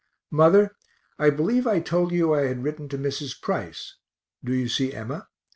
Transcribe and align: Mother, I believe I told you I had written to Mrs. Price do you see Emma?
Mother, 0.31 0.75
I 1.19 1.29
believe 1.29 1.67
I 1.67 1.79
told 1.79 2.11
you 2.11 2.33
I 2.33 2.47
had 2.47 2.63
written 2.63 2.89
to 2.89 2.97
Mrs. 2.97 3.39
Price 3.39 3.97
do 4.43 4.51
you 4.51 4.67
see 4.67 4.93
Emma? 4.95 5.27